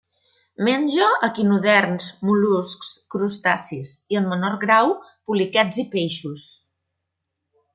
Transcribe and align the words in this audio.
Menja 0.67 1.09
equinoderms, 1.27 2.07
mol·luscs, 2.29 2.89
crustacis 3.15 3.93
i, 4.15 4.19
en 4.23 4.27
menor 4.33 4.57
grau, 4.65 4.93
poliquets 5.31 5.83
i 5.85 5.87
peixos. 5.97 6.49